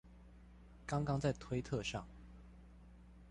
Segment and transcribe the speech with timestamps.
[0.87, 2.07] 剛剛在推特上